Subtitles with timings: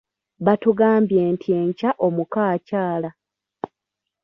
[0.45, 3.09] Batugambye nti enkya omukko akyala.